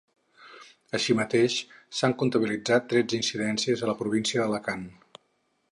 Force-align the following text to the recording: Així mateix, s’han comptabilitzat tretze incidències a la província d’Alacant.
Així 0.99 1.15
mateix, 1.19 1.57
s’han 1.99 2.15
comptabilitzat 2.23 2.89
tretze 2.95 3.19
incidències 3.21 3.83
a 3.87 3.91
la 3.91 3.97
província 4.03 4.45
d’Alacant. 4.47 4.89